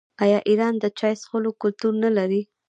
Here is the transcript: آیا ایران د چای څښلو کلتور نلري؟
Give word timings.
آیا 0.23 0.39
ایران 0.49 0.73
د 0.79 0.85
چای 0.99 1.13
څښلو 1.21 1.51
کلتور 1.61 1.93
نلري؟ 2.03 2.41